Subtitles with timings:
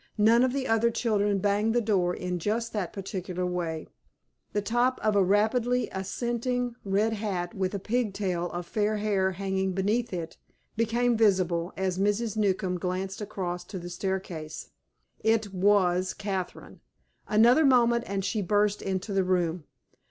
[0.17, 3.87] "None of the other children bang the door in just that particular way."
[4.51, 9.73] The top of a rapidly ascending red hat, with a pigtail of fair hair hanging
[9.73, 10.37] beneath it,
[10.75, 12.35] became visible, as Mrs.
[12.35, 14.71] Newcombe glanced across to the staircase.
[15.23, 16.79] It was Catherine.
[17.27, 19.65] Another moment, and she burst into the room.